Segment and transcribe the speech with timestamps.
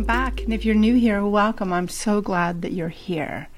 [0.00, 0.40] welcome back.
[0.40, 1.74] And if you're new here, welcome.
[1.74, 3.48] I'm so glad that you're here.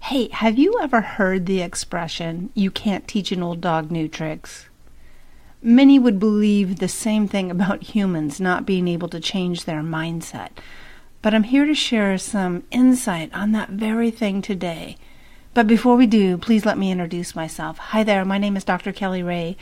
[0.00, 4.66] Hey, have you ever heard the expression, you can't teach an old dog new tricks?
[5.62, 10.50] Many would believe the same thing about humans not being able to change their mindset.
[11.22, 14.98] But I'm here to share some insight on that very thing today.
[15.54, 17.78] But before we do, please let me introduce myself.
[17.78, 18.92] Hi there, my name is Dr.
[18.92, 19.56] Kelly Rae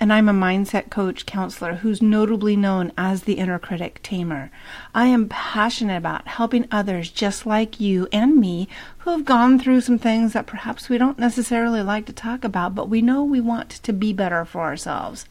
[0.00, 4.50] and I'm a mindset coach counselor who's notably known as the inner critic tamer.
[4.94, 8.66] I am passionate about helping others just like you and me
[8.98, 12.74] who have gone through some things that perhaps we don't necessarily like to talk about,
[12.74, 15.26] but we know we want to be better for ourselves.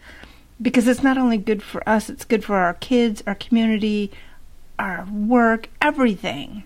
[0.61, 4.11] Because it's not only good for us, it's good for our kids, our community,
[4.77, 6.63] our work, everything.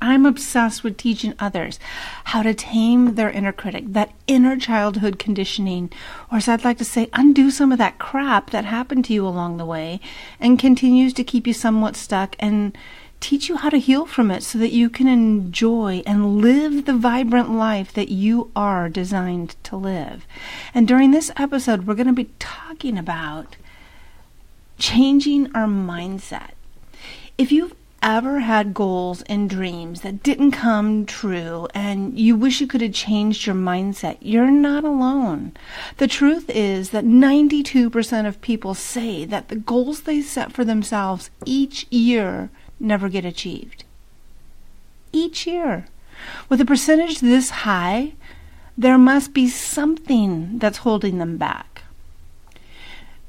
[0.00, 1.78] I'm obsessed with teaching others
[2.24, 5.90] how to tame their inner critic, that inner childhood conditioning,
[6.30, 9.26] or as I'd like to say, undo some of that crap that happened to you
[9.26, 10.00] along the way
[10.38, 12.76] and continues to keep you somewhat stuck and
[13.20, 16.94] teach you how to heal from it so that you can enjoy and live the
[16.94, 20.26] vibrant life that you are designed to live.
[20.74, 23.56] And during this episode, we're going to be talking about
[24.78, 26.52] changing our mindset.
[27.36, 32.66] If you've ever had goals and dreams that didn't come true and you wish you
[32.66, 35.52] could have changed your mindset, you're not alone.
[35.98, 41.30] The truth is that 92% of people say that the goals they set for themselves
[41.44, 43.84] each year never get achieved.
[45.12, 45.86] Each year.
[46.48, 48.14] With a percentage this high,
[48.76, 51.69] there must be something that's holding them back.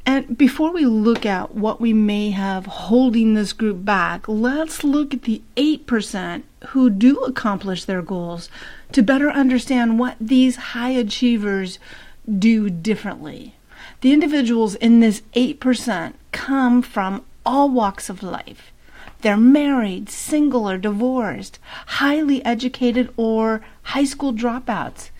[0.05, 5.13] And before we look at what we may have holding this group back, let's look
[5.13, 8.49] at the 8% who do accomplish their goals
[8.93, 11.77] to better understand what these high achievers
[12.39, 13.55] do differently.
[14.01, 18.71] The individuals in this 8% come from all walks of life.
[19.21, 25.11] They're married, single, or divorced, highly educated, or high school dropouts.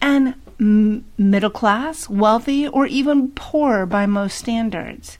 [0.00, 5.18] And middle class, wealthy, or even poor by most standards.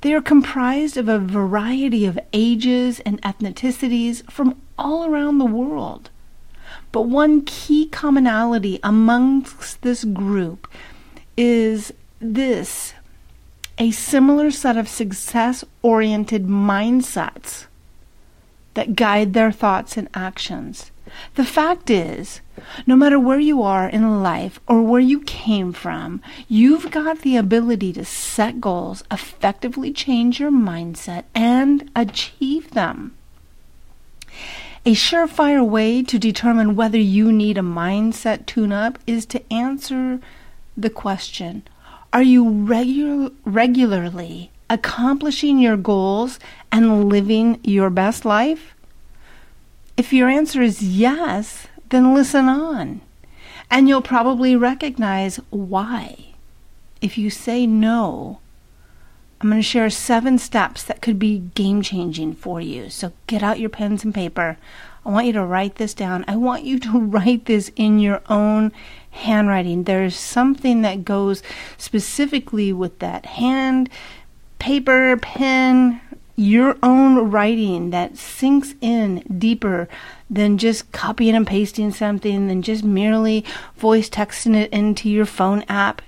[0.00, 6.10] They are comprised of a variety of ages and ethnicities from all around the world.
[6.92, 10.66] But one key commonality amongst this group
[11.36, 12.94] is this
[13.78, 17.66] a similar set of success oriented mindsets
[18.74, 20.90] that guide their thoughts and actions.
[21.34, 22.40] The fact is,
[22.86, 27.36] no matter where you are in life or where you came from, you've got the
[27.36, 33.14] ability to set goals, effectively change your mindset, and achieve them.
[34.86, 40.20] A surefire way to determine whether you need a mindset tune up is to answer
[40.76, 41.62] the question
[42.12, 46.38] Are you regu- regularly accomplishing your goals
[46.72, 48.74] and living your best life?
[50.00, 53.02] If your answer is yes, then listen on.
[53.70, 56.32] And you'll probably recognize why.
[57.02, 58.40] If you say no,
[59.42, 62.88] I'm going to share seven steps that could be game changing for you.
[62.88, 64.56] So get out your pens and paper.
[65.04, 66.24] I want you to write this down.
[66.26, 68.72] I want you to write this in your own
[69.10, 69.84] handwriting.
[69.84, 71.42] There's something that goes
[71.76, 73.90] specifically with that hand,
[74.58, 76.00] paper, pen,
[76.40, 79.86] your own writing that sinks in deeper
[80.30, 83.44] than just copying and pasting something, than just merely
[83.76, 86.00] voice texting it into your phone app.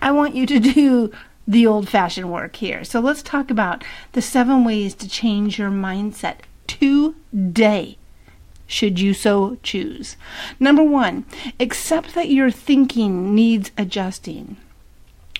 [0.00, 1.12] I want you to do
[1.46, 2.82] the old fashioned work here.
[2.82, 6.36] So let's talk about the seven ways to change your mindset
[6.66, 7.98] today,
[8.66, 10.16] should you so choose.
[10.58, 11.26] Number one,
[11.60, 14.56] accept that your thinking needs adjusting.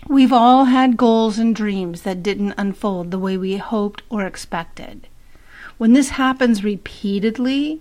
[0.08, 5.08] We've all had goals and dreams that didn't unfold the way we hoped or expected.
[5.78, 7.80] When this happens repeatedly,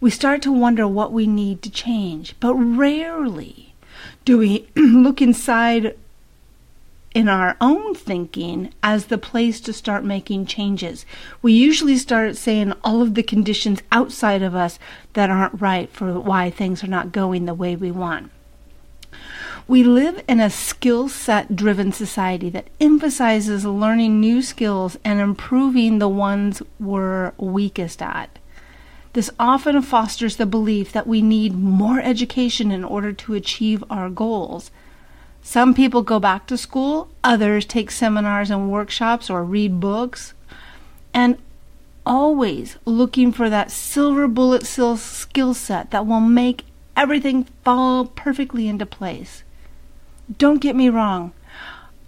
[0.00, 2.36] we start to wonder what we need to change.
[2.38, 3.74] But rarely
[4.24, 5.96] do we look inside
[7.12, 11.04] in our own thinking as the place to start making changes.
[11.42, 14.78] We usually start saying all of the conditions outside of us
[15.14, 18.30] that aren't right for why things are not going the way we want.
[19.68, 25.98] We live in a skill set driven society that emphasizes learning new skills and improving
[25.98, 28.38] the ones we're weakest at.
[29.12, 34.08] This often fosters the belief that we need more education in order to achieve our
[34.08, 34.70] goals.
[35.42, 40.32] Some people go back to school, others take seminars and workshops or read books,
[41.12, 41.36] and
[42.06, 46.64] always looking for that silver bullet skill set that will make
[46.96, 49.42] everything fall perfectly into place.
[50.36, 51.32] Don't get me wrong,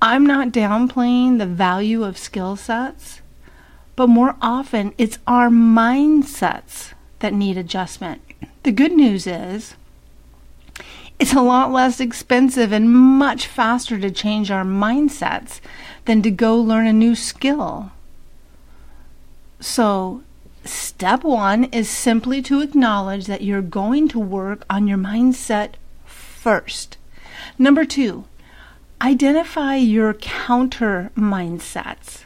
[0.03, 3.21] I'm not downplaying the value of skill sets,
[3.97, 8.21] but more often it's our mindsets that need adjustment.
[8.63, 9.75] The good news is
[11.19, 15.61] it's a lot less expensive and much faster to change our mindsets
[16.07, 17.93] than to go learn a new skill.
[19.61, 20.23] So,
[20.65, 25.73] step one is simply to acknowledge that you're going to work on your mindset
[26.07, 26.97] first.
[27.59, 28.25] Number two,
[29.01, 32.25] identify your counter mindsets.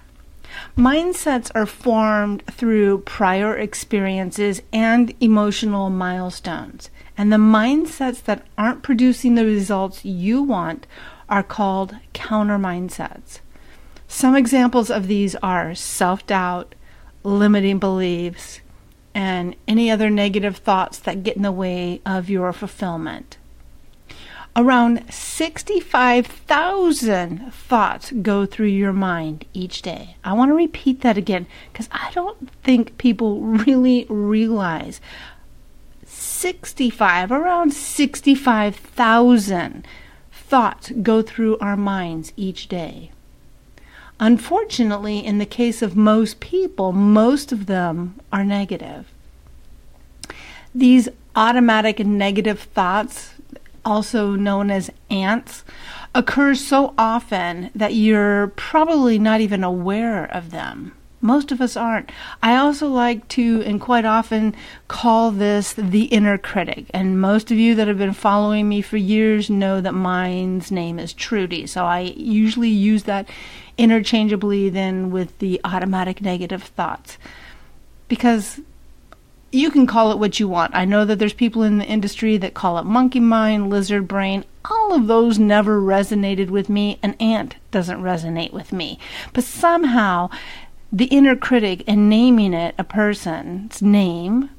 [0.76, 6.90] Mindsets are formed through prior experiences and emotional milestones.
[7.16, 10.86] And the mindsets that aren't producing the results you want
[11.28, 13.40] are called counter mindsets.
[14.08, 16.74] Some examples of these are self doubt,
[17.22, 18.60] limiting beliefs,
[19.14, 23.38] and any other negative thoughts that get in the way of your fulfillment.
[24.56, 30.14] Around 65,000 thoughts go through your mind each day.
[30.22, 35.00] I want to repeat that again because I don't think people really realize
[36.06, 39.84] 65, around 65,000
[40.32, 43.10] thoughts go through our minds each day.
[44.20, 49.10] Unfortunately, in the case of most people, most of them are negative.
[50.72, 53.33] These automatic negative thoughts,
[53.84, 55.64] also known as ants,
[56.14, 60.92] occurs so often that you're probably not even aware of them.
[61.20, 62.12] Most of us aren't.
[62.42, 64.54] I also like to, and quite often,
[64.88, 66.84] call this the inner critic.
[66.92, 70.98] And most of you that have been following me for years know that mine's name
[70.98, 71.66] is Trudy.
[71.66, 73.26] So I usually use that
[73.78, 77.16] interchangeably then with the automatic negative thoughts.
[78.06, 78.60] Because
[79.54, 80.74] you can call it what you want.
[80.74, 84.44] I know that there's people in the industry that call it monkey mind, lizard brain.
[84.70, 86.98] All of those never resonated with me.
[87.02, 88.98] An ant doesn't resonate with me.
[89.32, 90.30] But somehow
[90.92, 94.50] the inner critic and naming it a person's name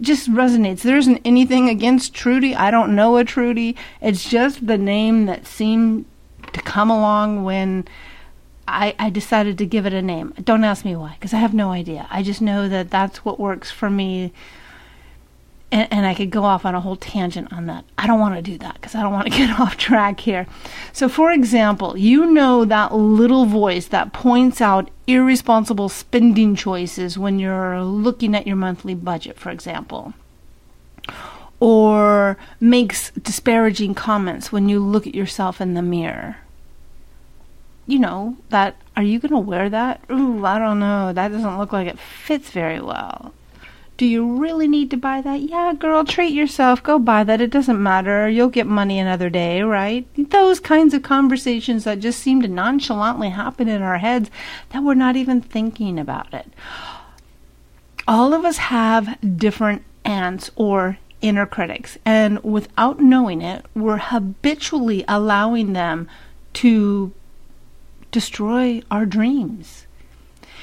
[0.00, 0.82] just resonates.
[0.82, 2.54] There isn't anything against Trudy.
[2.54, 3.76] I don't know a Trudy.
[4.00, 6.06] It's just the name that seemed
[6.52, 7.86] to come along when
[8.68, 10.34] I, I decided to give it a name.
[10.42, 12.06] Don't ask me why, because I have no idea.
[12.10, 14.32] I just know that that's what works for me
[15.70, 17.84] and, and, I could go off on a whole tangent on that.
[17.98, 20.46] I don't want to do that because I don't want to get off track here.
[20.92, 27.38] So, for example, you know that little voice that points out irresponsible spending choices when
[27.38, 30.14] you're looking at your monthly budget, for example,
[31.60, 36.36] or makes disparaging comments when you look at yourself in the mirror.
[37.88, 40.04] You know, that are you going to wear that?
[40.10, 41.12] Ooh, I don't know.
[41.12, 43.32] That doesn't look like it fits very well.
[43.96, 45.40] Do you really need to buy that?
[45.40, 46.82] Yeah, girl, treat yourself.
[46.84, 47.40] Go buy that.
[47.40, 48.28] It doesn't matter.
[48.28, 50.06] You'll get money another day, right?
[50.30, 54.30] Those kinds of conversations that just seem to nonchalantly happen in our heads
[54.70, 56.46] that we're not even thinking about it.
[58.06, 65.04] All of us have different ants or inner critics, and without knowing it, we're habitually
[65.08, 66.06] allowing them
[66.52, 67.12] to
[68.10, 69.86] destroy our dreams.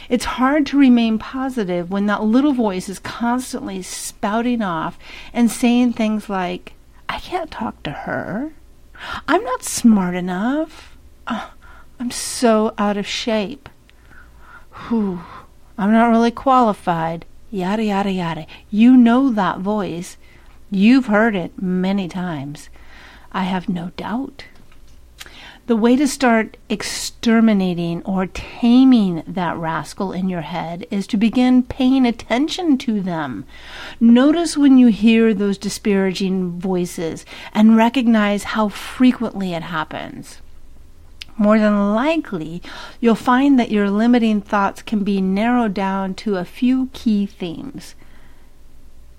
[0.10, 5.00] It's hard to remain positive when that little voice is constantly spouting off
[5.34, 6.74] and saying things like,
[7.10, 8.54] I can't talk to her.
[9.28, 10.98] I'm not smart enough.
[11.28, 11.54] Oh,
[12.00, 13.68] I'm so out of shape.
[14.88, 15.22] Whew,
[15.78, 17.26] I'm not really qualified.
[17.50, 18.46] Yada, yada, yada.
[18.70, 20.18] You know that voice.
[20.70, 22.70] You've heard it many times.
[23.32, 24.46] I have no doubt.
[25.68, 31.64] The way to start exterminating or taming that rascal in your head is to begin
[31.64, 33.46] paying attention to them.
[34.00, 40.40] Notice when you hear those disparaging voices and recognize how frequently it happens.
[41.36, 42.62] More than likely,
[43.00, 47.96] you'll find that your limiting thoughts can be narrowed down to a few key themes.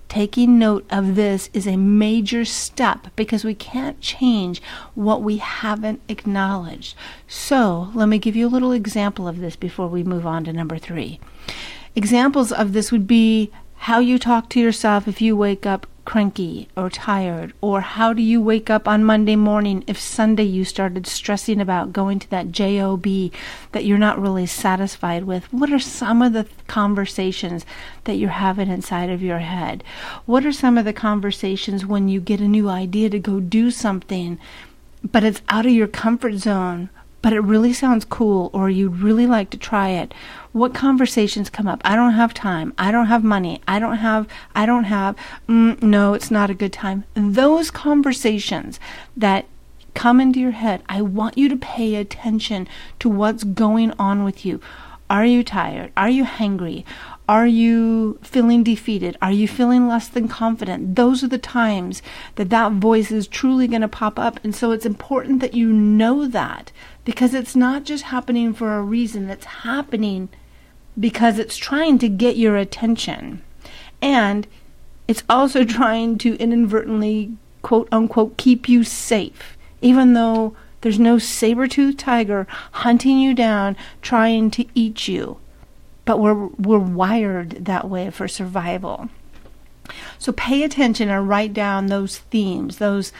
[0.08, 4.62] Taking note of this is a major step because we can't change
[4.94, 6.96] what we haven't acknowledged.
[7.26, 10.52] So, let me give you a little example of this before we move on to
[10.52, 11.18] number three.
[11.94, 16.68] Examples of this would be how you talk to yourself if you wake up cranky
[16.76, 17.52] or tired?
[17.60, 21.92] Or how do you wake up on Monday morning if Sunday you started stressing about
[21.92, 23.04] going to that job
[23.72, 25.52] that you're not really satisfied with?
[25.52, 27.66] What are some of the conversations
[28.04, 29.84] that you're having inside of your head?
[30.24, 33.70] What are some of the conversations when you get a new idea to go do
[33.70, 34.38] something,
[35.04, 36.88] but it's out of your comfort zone?
[37.26, 40.14] But it really sounds cool or you'd really like to try it
[40.52, 44.28] what conversations come up i don't have time i don't have money i don't have
[44.54, 45.16] i don't have
[45.48, 48.78] mm, no it's not a good time those conversations
[49.16, 49.44] that
[49.92, 52.68] come into your head i want you to pay attention
[53.00, 54.60] to what's going on with you
[55.08, 55.92] Are you tired?
[55.96, 56.84] Are you hangry?
[57.28, 59.16] Are you feeling defeated?
[59.22, 60.96] Are you feeling less than confident?
[60.96, 62.02] Those are the times
[62.34, 64.40] that that voice is truly going to pop up.
[64.42, 66.72] And so it's important that you know that
[67.06, 70.28] because it's not just happening for a reason, it's happening
[71.00, 73.42] because it's trying to get your attention.
[74.02, 74.46] And
[75.08, 81.66] it's also trying to inadvertently, quote unquote, keep you safe, even though there's no saber
[81.66, 85.38] toothed tiger hunting you down trying to eat you
[86.06, 89.10] but we're we're wired that way for survival.
[90.18, 93.12] So pay attention and write down those themes, those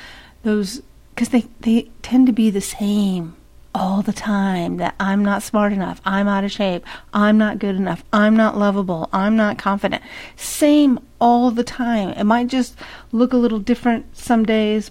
[0.45, 0.81] those
[1.15, 3.37] because they they tend to be the same
[3.77, 7.77] all the time that I'm not smart enough, I'm out of shape, I'm not good
[7.77, 10.03] enough, I'm not lovable, I'm not confident.
[10.35, 12.09] Same all the time.
[12.11, 12.75] It might just
[13.13, 14.91] look a little different some days,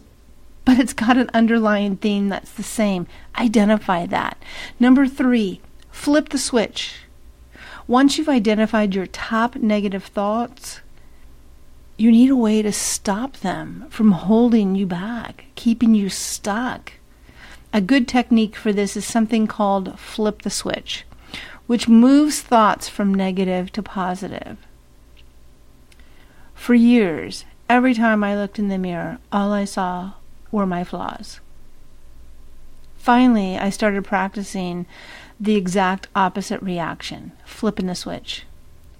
[0.65, 3.07] but it's got an underlying theme that's the same.
[3.39, 4.37] Identify that.
[4.79, 7.05] Number 3, flip the switch.
[7.87, 10.81] Once you've identified your top negative thoughts,
[11.97, 16.93] you need a way to stop them from holding you back, keeping you stuck.
[17.75, 21.03] A good technique for this is something called flip the switch,
[21.67, 24.55] which moves thoughts from negative to positive.
[26.53, 30.13] For years, every time I looked in the mirror, all I saw
[30.53, 31.41] were my flaws.
[32.95, 34.85] Finally, I started practicing
[35.37, 38.45] the exact opposite reaction, flipping the switch.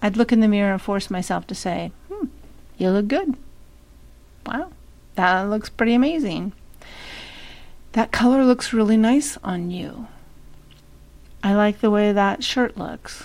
[0.02, 2.26] I'd look in the mirror and force myself to say, hmm,
[2.78, 3.38] you look good.
[4.46, 4.74] Wow,
[5.16, 6.52] that looks pretty amazing.
[7.96, 10.08] That color looks really nice on you.
[11.42, 13.24] I like the way that shirt looks.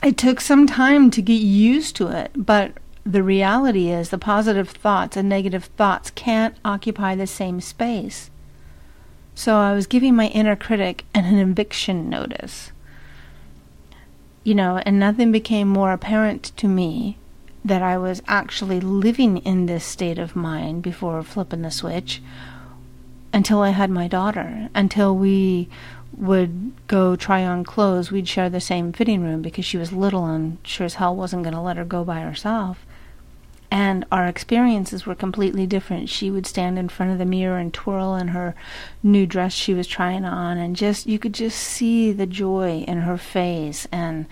[0.00, 4.70] It took some time to get used to it, but the reality is the positive
[4.70, 8.30] thoughts and negative thoughts can't occupy the same space.
[9.34, 12.70] So I was giving my inner critic an eviction notice.
[14.44, 17.18] You know, and nothing became more apparent to me
[17.64, 22.22] that I was actually living in this state of mind before flipping the switch
[23.34, 25.68] until I had my daughter, until we
[26.16, 28.10] would go try on clothes.
[28.10, 31.42] We'd share the same fitting room because she was little and sure as hell wasn't
[31.42, 32.86] going to let her go by herself
[33.74, 36.08] and our experiences were completely different.
[36.08, 38.54] She would stand in front of the mirror and twirl in her
[39.02, 42.98] new dress she was trying on, and just you could just see the joy in
[42.98, 44.26] her face and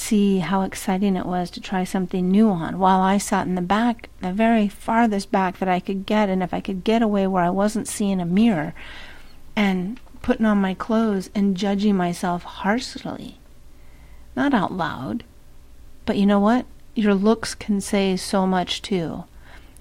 [0.00, 2.78] see how exciting it was to try something new on.
[2.78, 6.42] While I sat in the back, the very farthest back that I could get, and
[6.42, 8.74] if I could get away where I wasn't seeing a mirror
[9.54, 13.38] and putting on my clothes and judging myself harshly.
[14.34, 15.24] Not out loud,
[16.06, 16.66] but you know what?
[16.94, 19.24] your looks can say so much too.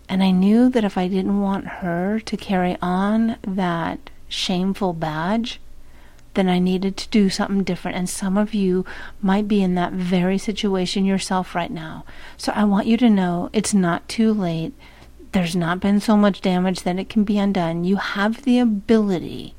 [0.07, 5.59] And I knew that if I didn't want her to carry on that shameful badge,
[6.33, 7.97] then I needed to do something different.
[7.97, 8.85] And some of you
[9.21, 12.05] might be in that very situation yourself right now.
[12.37, 14.73] So I want you to know it's not too late.
[15.31, 17.83] There's not been so much damage that it can be undone.
[17.83, 19.53] You have the ability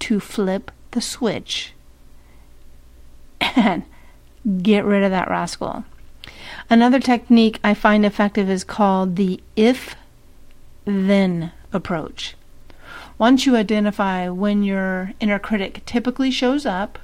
[0.00, 1.72] to flip the switch
[3.40, 3.84] and
[4.62, 5.84] get rid of that rascal.
[6.68, 9.94] Another technique I find effective is called the if
[10.84, 12.34] then approach.
[13.18, 16.98] Once you identify when your inner critic typically shows up,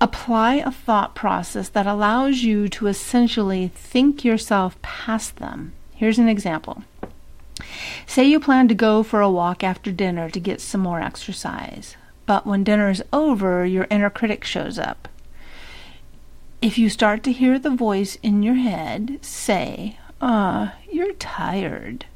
[0.00, 5.72] apply a thought process that allows you to essentially think yourself past them.
[5.94, 6.84] Here's an example.
[8.06, 11.96] Say you plan to go for a walk after dinner to get some more exercise,
[12.26, 15.08] but when dinner is over, your inner critic shows up
[16.60, 22.06] if you start to hear the voice in your head say, ah, uh, you're tired,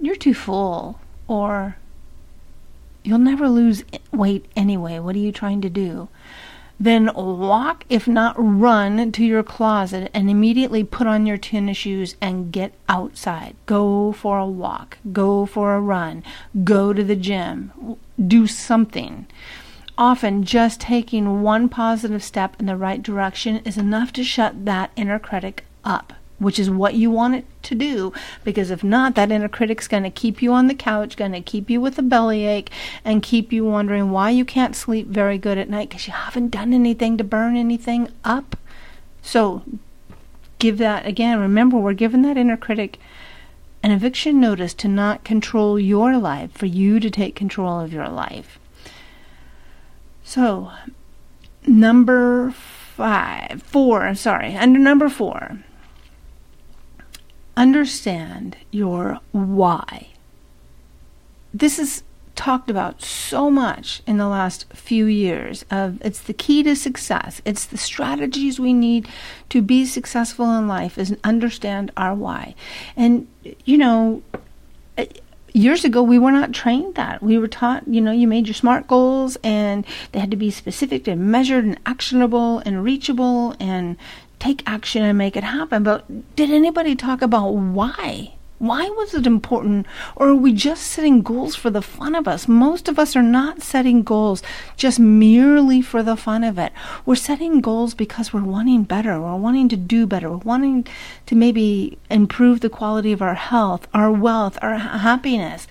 [0.00, 1.76] you're too full, or
[3.02, 6.08] you'll never lose weight anyway, what are you trying to do?
[6.80, 12.16] Then walk, if not run, to your closet and immediately put on your tennis shoes
[12.20, 13.54] and get outside.
[13.66, 16.24] Go for a walk, go for a run,
[16.64, 19.26] go to the gym, do something.
[19.96, 24.90] Often, just taking one positive step in the right direction is enough to shut that
[24.96, 28.12] inner critic up, which is what you want it to do.
[28.42, 31.40] Because if not, that inner critic's going to keep you on the couch, going to
[31.40, 32.70] keep you with a bellyache,
[33.04, 36.48] and keep you wondering why you can't sleep very good at night because you haven't
[36.48, 38.56] done anything to burn anything up.
[39.22, 39.62] So,
[40.58, 41.40] give that again.
[41.40, 42.98] Remember, we're giving that inner critic
[43.84, 48.08] an eviction notice to not control your life, for you to take control of your
[48.08, 48.58] life.
[50.24, 50.72] So,
[51.66, 55.58] number five, four, sorry, under number four,
[57.56, 60.08] understand your why.
[61.52, 62.02] This is
[62.34, 67.40] talked about so much in the last few years of it's the key to success.
[67.44, 69.08] It's the strategies we need
[69.50, 72.54] to be successful in life is understand our why.
[72.96, 73.28] And
[73.64, 74.22] you know
[75.52, 77.22] years ago we were not trained that.
[77.22, 80.50] We were taught you know you made your smart goals and they had to be
[80.50, 83.96] specific and measured and actionable and reachable and
[84.44, 86.00] take action and make it happen but
[86.36, 89.86] did anybody talk about why why was it important?
[90.16, 92.48] Or are we just setting goals for the fun of us?
[92.48, 94.42] Most of us are not setting goals
[94.76, 96.72] just merely for the fun of it.
[97.04, 99.20] We're setting goals because we're wanting better.
[99.20, 100.30] We're wanting to do better.
[100.30, 100.86] We're wanting
[101.26, 105.66] to maybe improve the quality of our health, our wealth, our happiness.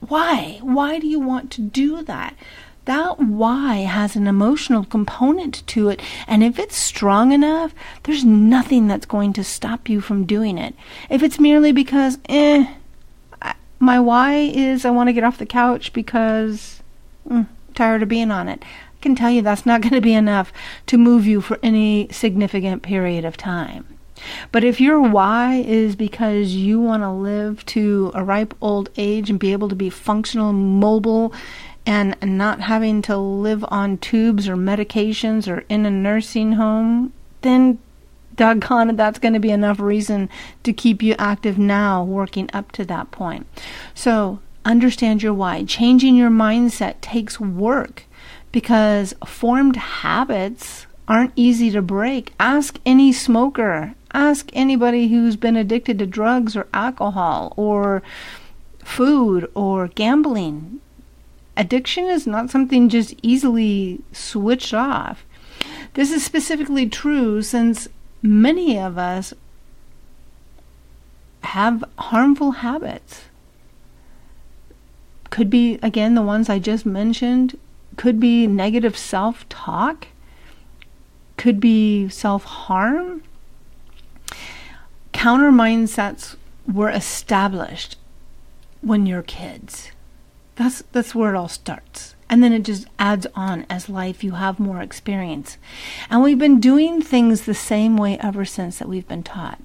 [0.00, 0.58] Why?
[0.62, 2.36] Why do you want to do that?
[2.84, 6.02] That why has an emotional component to it.
[6.26, 10.74] And if it's strong enough, there's nothing that's going to stop you from doing it.
[11.08, 12.66] If it's merely because, eh,
[13.78, 16.82] my why is I want to get off the couch because
[17.28, 18.62] mm, I'm tired of being on it.
[18.62, 20.52] I can tell you that's not going to be enough
[20.86, 23.86] to move you for any significant period of time.
[24.52, 29.28] But if your why is because you want to live to a ripe old age
[29.28, 31.34] and be able to be functional, mobile,
[31.86, 37.12] and not having to live on tubes or medications or in a nursing home,
[37.42, 37.78] then
[38.36, 40.28] doggone it, that's going to be enough reason
[40.62, 43.46] to keep you active now, working up to that point.
[43.94, 45.64] So understand your why.
[45.64, 48.04] Changing your mindset takes work
[48.50, 52.32] because formed habits aren't easy to break.
[52.40, 58.02] Ask any smoker, ask anybody who's been addicted to drugs or alcohol or
[58.82, 60.80] food or gambling
[61.56, 65.24] addiction is not something just easily switched off.
[65.94, 67.88] This is specifically true since
[68.22, 69.32] many of us
[71.42, 73.24] have harmful habits.
[75.30, 77.58] Could be, again, the ones I just mentioned,
[77.96, 80.08] could be negative self talk,
[81.36, 83.22] could be self harm.
[85.12, 86.36] Counter mindsets
[86.72, 87.96] were established
[88.80, 89.90] when you're kids.
[90.56, 92.14] That's that's where it all starts.
[92.28, 95.58] And then it just adds on as life you have more experience.
[96.08, 99.60] And we've been doing things the same way ever since that we've been taught.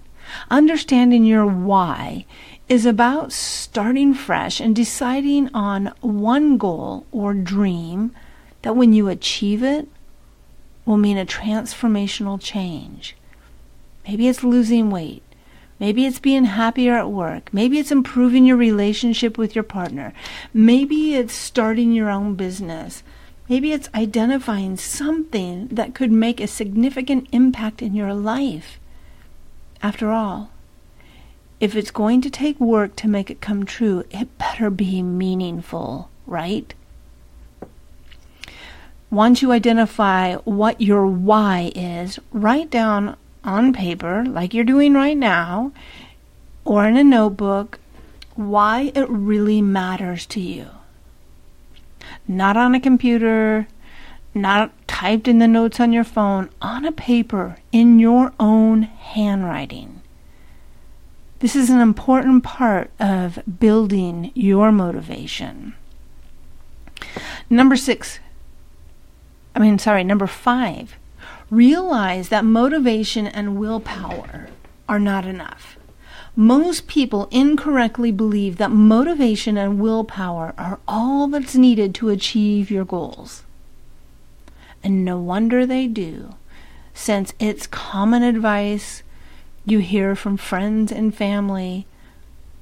[0.51, 2.25] Understanding your why
[2.67, 8.11] is about starting fresh and deciding on one goal or dream
[8.61, 9.87] that when you achieve it
[10.85, 13.15] will mean a transformational change.
[14.07, 15.23] Maybe it's losing weight.
[15.79, 17.53] Maybe it's being happier at work.
[17.53, 20.13] Maybe it's improving your relationship with your partner.
[20.53, 23.01] Maybe it's starting your own business.
[23.47, 28.79] Maybe it's identifying something that could make a significant impact in your life.
[29.81, 30.51] After all,
[31.59, 36.09] if it's going to take work to make it come true, it better be meaningful,
[36.27, 36.73] right?
[39.09, 43.17] Once you identify what your why is, write down
[43.49, 45.71] on paper, like you're doing right now,
[46.63, 47.79] or in a notebook,
[48.35, 50.67] why it really matters to you.
[52.27, 53.67] Not on a computer,
[54.35, 60.01] not typed in the notes on your phone, on a paper in your own handwriting.
[61.39, 65.73] This is an important part of building your motivation.
[67.49, 68.19] Number six,
[69.55, 70.97] I mean, sorry, number five,
[71.49, 74.47] realize that motivation and willpower
[74.87, 75.77] are not enough.
[76.35, 82.85] Most people incorrectly believe that motivation and willpower are all that's needed to achieve your
[82.85, 83.43] goals.
[84.83, 86.35] And no wonder they do,
[86.93, 89.03] since it's common advice
[89.65, 91.85] you hear from friends and family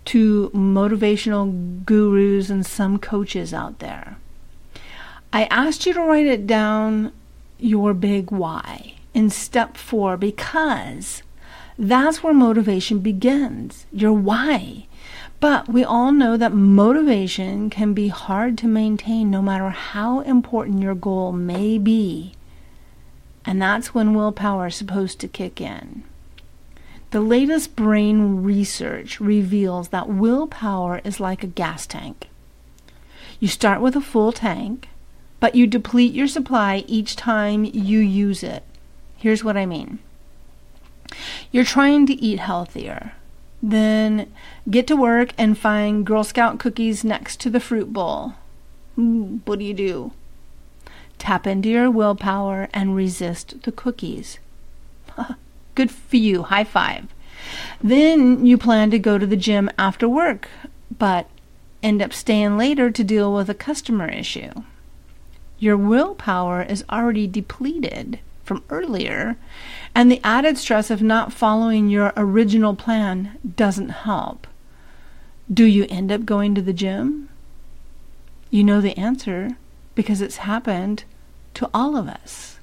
[0.06, 4.18] to motivational gurus and some coaches out there.
[5.32, 7.12] I asked you to write it down
[7.60, 11.24] your big why in step four because
[11.80, 14.88] that's where motivation begins, your why.
[15.40, 20.82] But we all know that motivation can be hard to maintain no matter how important
[20.82, 22.34] your goal may be.
[23.46, 26.04] And that's when willpower is supposed to kick in.
[27.12, 32.28] The latest brain research reveals that willpower is like a gas tank.
[33.40, 34.90] You start with a full tank,
[35.40, 38.64] but you deplete your supply each time you use it.
[39.18, 40.00] Here's what I mean
[41.52, 43.14] you're trying to eat healthier.
[43.64, 44.32] Then
[44.70, 48.34] get to work and find Girl Scout cookies next to the fruit bowl.
[48.96, 50.12] Hmm, what do you do?
[51.18, 54.40] Tap into your willpower and resist the cookies.
[55.76, 56.44] Good for you.
[56.44, 57.08] High five.
[57.82, 60.50] Then you plan to go to the gym after work,
[60.96, 61.30] but
[61.82, 64.52] end up staying later to deal with a customer issue.
[65.60, 69.38] Your willpower is already depleted from earlier,
[69.96, 74.48] and the added stress of not following your original plan doesn't help.
[75.52, 77.30] Do you end up going to the gym?
[78.50, 79.58] You know the answer
[79.96, 81.04] because it's happened
[81.56, 82.60] to all of us.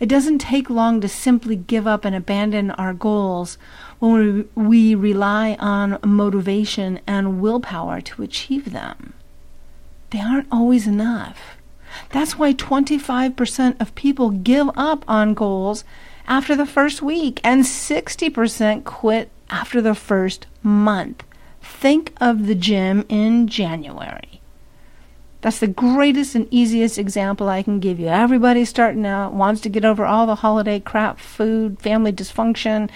[0.00, 3.56] It doesn't take long to simply give up and abandon our goals
[3.98, 9.12] when we, we rely on motivation and willpower to achieve them.
[10.10, 11.56] They aren't always enough.
[12.10, 15.84] That's why 25% of people give up on goals
[16.26, 21.24] after the first week and 60% quit after the first month.
[21.60, 24.40] Think of the gym in January.
[25.42, 28.08] That's the greatest and easiest example I can give you.
[28.08, 32.90] Everybody starting out wants to get over all the holiday crap, food, family dysfunction,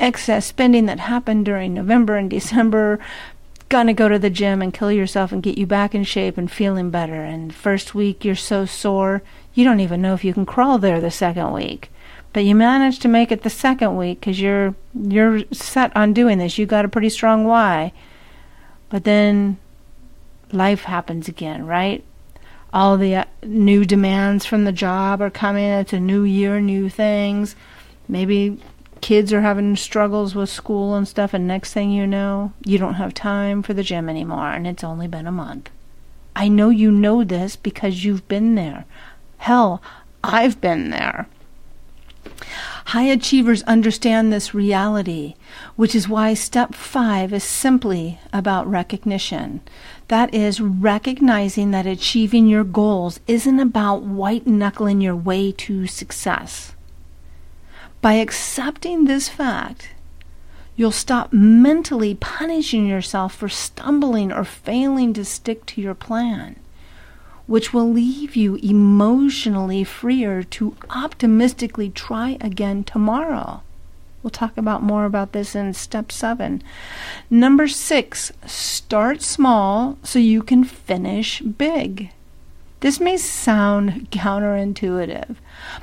[0.00, 2.98] excess spending that happened during November and December,
[3.68, 6.50] gonna go to the gym and kill yourself and get you back in shape and
[6.50, 7.24] feeling better.
[7.24, 9.22] And first week you're so sore,
[9.52, 11.90] you don't even know if you can crawl there the second week.
[12.32, 16.38] But you manage to make it the second week because you're you're set on doing
[16.38, 16.58] this.
[16.58, 17.92] You got a pretty strong why.
[18.88, 19.58] But then
[20.52, 22.04] life happens again, right?
[22.72, 25.64] All the uh, new demands from the job are coming.
[25.64, 27.54] It's a new year, new things.
[28.08, 28.60] Maybe
[29.04, 32.94] kids are having struggles with school and stuff, and next thing you know, you don't
[32.94, 35.68] have time for the gym anymore, and it's only been a month.
[36.34, 38.86] I know you know this because you've been there.
[39.36, 39.82] Hell,
[40.24, 41.28] I've been there.
[42.86, 45.34] High achievers understand this reality,
[45.76, 49.60] which is why step five is simply about recognition.
[50.08, 56.73] That is, recognizing that achieving your goals isn't about white knuckling your way to success.
[58.04, 59.92] By accepting this fact,
[60.76, 66.56] you'll stop mentally punishing yourself for stumbling or failing to stick to your plan,
[67.46, 73.62] which will leave you emotionally freer to optimistically try again tomorrow.
[74.22, 76.62] We'll talk about more about this in step seven.
[77.30, 82.10] Number six, start small so you can finish big.
[82.84, 85.36] This may sound counterintuitive,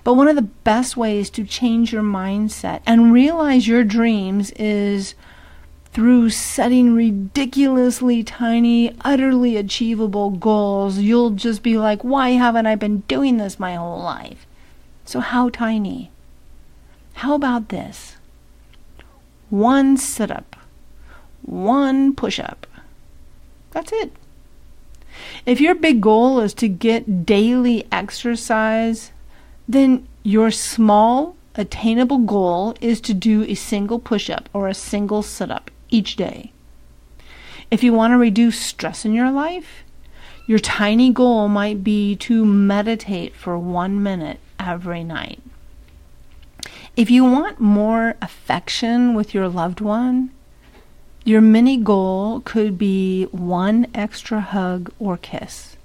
[0.03, 5.15] but one of the best ways to change your mindset and realize your dreams is
[5.93, 10.99] through setting ridiculously tiny, utterly achievable goals.
[10.99, 14.45] You'll just be like, why haven't I been doing this my whole life?
[15.03, 16.11] So, how tiny?
[17.13, 18.17] How about this?
[19.49, 20.55] One sit up,
[21.41, 22.67] one push up.
[23.71, 24.13] That's it.
[25.45, 29.11] If your big goal is to get daily exercise,
[29.67, 35.23] then your small, attainable goal is to do a single push up or a single
[35.23, 36.51] sit up each day.
[37.69, 39.83] If you want to reduce stress in your life,
[40.45, 45.39] your tiny goal might be to meditate for one minute every night.
[46.97, 50.31] If you want more affection with your loved one,
[51.23, 55.75] your mini goal could be one extra hug or kiss.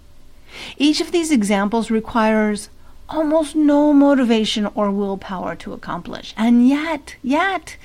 [0.76, 2.70] Each of these examples requires
[3.08, 6.34] almost no motivation or willpower to accomplish.
[6.36, 7.76] And yet, yet,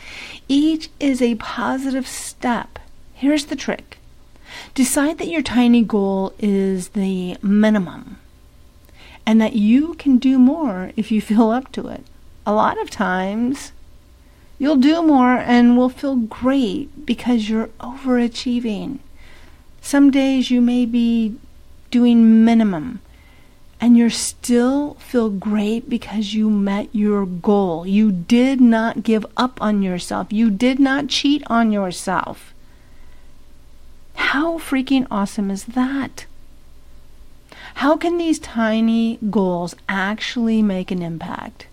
[0.47, 2.79] each is a positive step.
[3.13, 3.97] Here's the trick
[4.73, 8.17] decide that your tiny goal is the minimum
[9.25, 12.03] and that you can do more if you feel up to it.
[12.45, 13.71] A lot of times,
[14.61, 18.99] You'll do more and will feel great because you're overachieving.
[19.81, 21.35] Some days you may be
[21.89, 22.99] doing minimum
[23.79, 27.87] and you still feel great because you met your goal.
[27.87, 30.31] You did not give up on yourself.
[30.31, 32.53] You did not cheat on yourself.
[34.13, 36.27] How freaking awesome is that?
[37.81, 41.65] How can these tiny goals actually make an impact?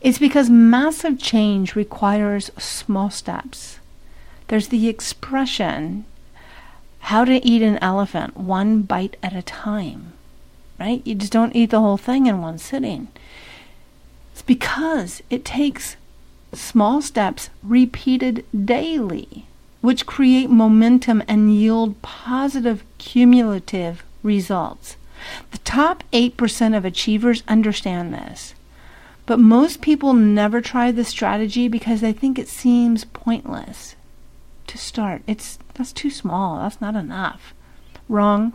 [0.00, 3.78] It's because massive change requires small steps.
[4.46, 6.04] There's the expression,
[7.00, 10.12] how to eat an elephant one bite at a time,
[10.78, 11.02] right?
[11.04, 13.08] You just don't eat the whole thing in one sitting.
[14.32, 15.96] It's because it takes
[16.52, 19.46] small steps repeated daily,
[19.80, 24.96] which create momentum and yield positive cumulative results.
[25.50, 28.54] The top 8% of achievers understand this.
[29.28, 33.94] But most people never try this strategy because they think it seems pointless
[34.68, 35.20] to start.
[35.26, 36.60] It's that's too small.
[36.60, 37.52] That's not enough.
[38.08, 38.54] Wrong.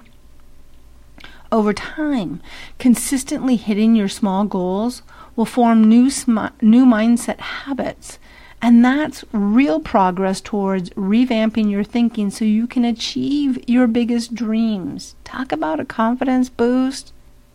[1.51, 2.41] Over time,
[2.79, 5.03] consistently hitting your small goals
[5.35, 8.17] will form new sm- new mindset habits
[8.59, 15.15] And that's real progress towards revamping your thinking so you can achieve your biggest dreams.
[15.23, 17.13] Talk about a confidence boost.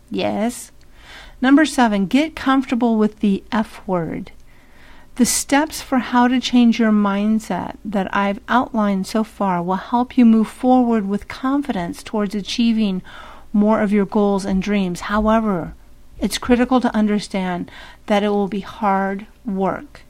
[0.09, 0.71] Yes.
[1.41, 4.31] Number seven, get comfortable with the F word.
[5.15, 10.17] The steps for how to change your mindset that I've outlined so far will help
[10.17, 13.01] you move forward with confidence towards achieving
[13.51, 15.01] more of your goals and dreams.
[15.01, 15.73] However,
[16.19, 17.71] it's critical to understand
[18.05, 20.01] that it will be hard work.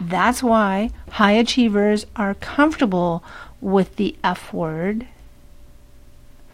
[0.00, 3.22] That's why high achievers are comfortable
[3.60, 5.06] with the F word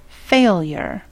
[0.09, 1.03] failure.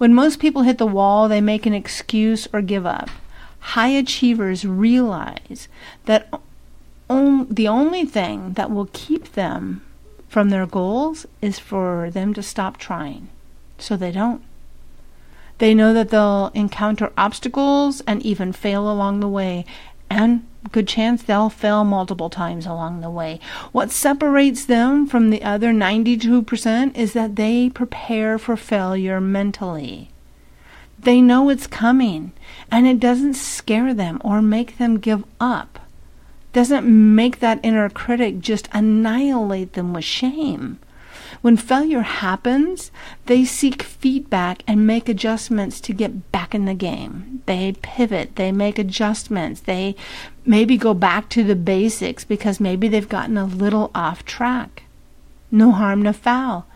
[0.00, 3.10] When most people hit the wall, they make an excuse or give up.
[3.58, 5.68] High achievers realize
[6.06, 6.32] that
[7.10, 9.82] on, the only thing that will keep them
[10.26, 13.28] from their goals is for them to stop trying.
[13.76, 14.40] So they don't.
[15.58, 19.66] They know that they'll encounter obstacles and even fail along the way,
[20.08, 23.40] and good chance they'll fail multiple times along the way.
[23.72, 30.10] What separates them from the other 92% is that they prepare for failure mentally.
[30.98, 32.32] They know it's coming,
[32.70, 35.78] and it doesn't scare them or make them give up.
[36.52, 40.78] Doesn't make that inner critic just annihilate them with shame.
[41.42, 42.90] When failure happens,
[43.26, 47.42] they seek feedback and make adjustments to get back in the game.
[47.46, 49.96] They pivot, they make adjustments, they
[50.50, 54.82] maybe go back to the basics because maybe they've gotten a little off track.
[55.52, 56.66] No harm, no foul.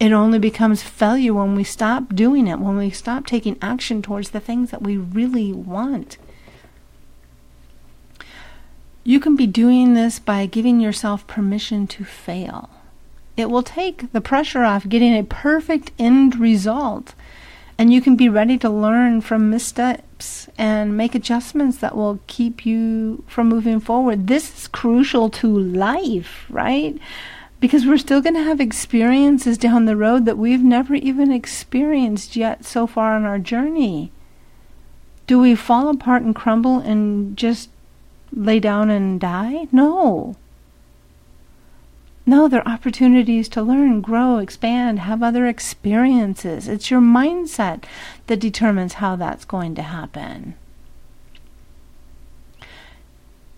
[0.00, 4.30] It only becomes failure when we stop doing it, when we stop taking action towards
[4.30, 6.18] the things that we really want.
[9.04, 12.68] You can be doing this by giving yourself permission to fail.
[13.36, 17.14] It will take the pressure off getting a perfect end result.
[17.78, 19.52] And you can be ready to learn from
[20.56, 24.26] and make adjustments that will keep you from moving forward.
[24.26, 26.98] This is crucial to life, right?
[27.60, 32.36] Because we're still going to have experiences down the road that we've never even experienced
[32.36, 34.12] yet so far on our journey.
[35.26, 37.70] Do we fall apart and crumble and just
[38.32, 39.66] lay down and die?
[39.72, 40.36] No.
[42.28, 46.68] No, they're opportunities to learn, grow, expand, have other experiences.
[46.68, 47.84] It's your mindset
[48.26, 50.54] that determines how that's going to happen.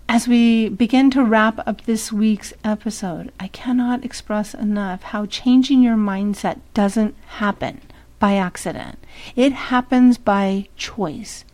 [0.09, 5.83] As we begin to wrap up this week's episode, I cannot express enough how changing
[5.83, 7.81] your mindset doesn't happen
[8.21, 9.01] by accident.
[9.35, 11.45] It happens by choice.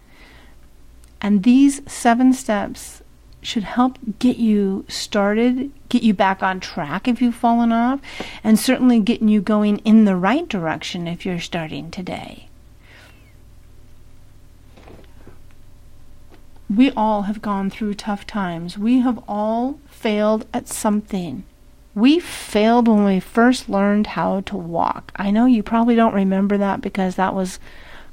[1.23, 3.01] And these seven steps
[3.47, 8.01] should help get you started, get you back on track if you've fallen off,
[8.43, 12.49] and certainly getting you going in the right direction if you're starting today.
[16.69, 18.77] We all have gone through tough times.
[18.77, 21.45] We have all failed at something.
[21.95, 25.13] We failed when we first learned how to walk.
[25.15, 27.61] I know you probably don't remember that because that was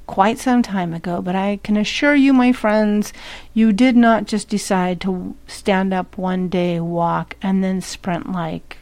[0.07, 3.13] quite some time ago, but I can assure you, my friends,
[3.53, 8.77] you did not just decide to stand up one day, walk, and then sprint like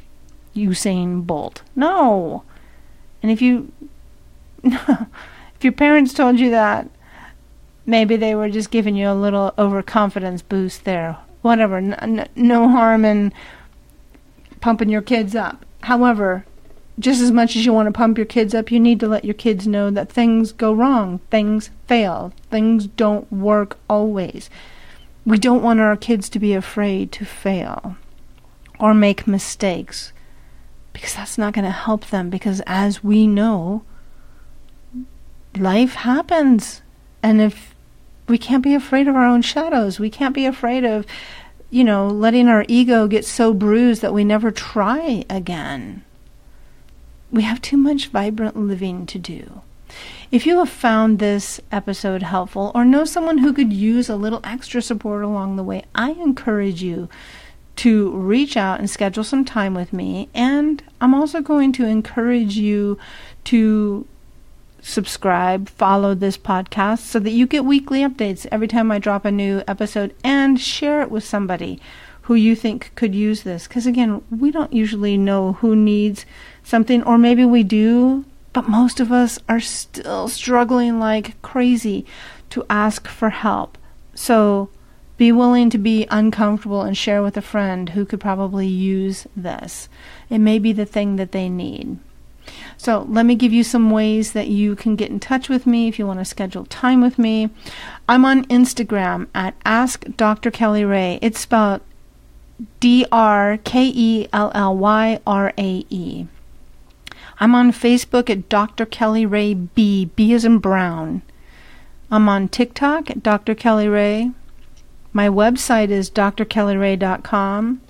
[0.56, 1.62] Usain Bolt.
[1.76, 2.44] No.
[3.22, 3.72] And if you,
[4.64, 6.90] if your parents told you that,
[7.86, 11.18] maybe they were just giving you a little overconfidence boost there.
[11.42, 11.82] Whatever.
[12.36, 13.34] No harm in
[14.60, 15.66] pumping your kids up.
[15.82, 16.46] However,
[17.02, 19.26] just as much as you want to pump your kids up, you need to let
[19.26, 24.50] your kids know that things go wrong, things fail, things don't work always.
[25.26, 27.98] We don't want our kids to be afraid to fail
[28.80, 30.14] or make mistakes
[30.94, 32.30] because that's not going to help them.
[32.30, 33.84] Because as we know,
[35.58, 36.82] life happens.
[37.24, 37.76] And if
[38.28, 41.06] we can't be afraid of our own shadows, we can't be afraid of,
[41.70, 46.04] you know, letting our ego get so bruised that we never try again.
[47.32, 49.62] We have too much vibrant living to do.
[50.32, 54.42] If you have found this episode helpful or know someone who could use a little
[54.44, 57.10] extra support along the way, I encourage you
[57.78, 60.30] to reach out and schedule some time with me.
[60.34, 62.98] And I'm also going to encourage you
[63.46, 64.08] to
[64.82, 69.32] subscribe, follow this podcast so that you get weekly updates every time I drop a
[69.32, 71.80] new episode and share it with somebody
[72.32, 73.68] who you think could use this.
[73.68, 76.26] Because again, we don't usually know who needs
[76.64, 82.06] something, or maybe we do, but most of us are still struggling like crazy
[82.50, 83.78] to ask for help.
[84.16, 84.70] So
[85.18, 89.90] be willing to be uncomfortable and share with a friend who could probably use this.
[90.30, 92.00] It may be the thing that they need.
[92.78, 95.90] So let me give you some ways that you can get in touch with me
[95.90, 97.50] if you want to schedule time with me.
[98.08, 100.50] I'm on Instagram at Ask Dr.
[100.50, 101.20] Kelly Rae.
[101.22, 101.82] It's spelled
[102.80, 106.28] D R K E L L Y R A E.
[107.40, 108.86] I'm on Facebook at Dr.
[108.86, 110.06] Kelly Rae B.
[110.16, 111.24] B as in Brown.
[112.12, 113.56] I'm on TikTok at Dr.
[113.56, 114.32] Kelly Rae.
[115.14, 117.82] My website is drkellyrae.com.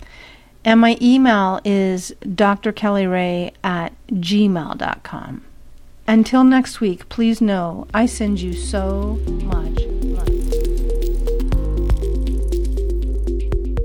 [0.63, 5.43] And my email is drkellyrae at gmail.com.
[6.07, 9.81] Until next week, please know I send you so much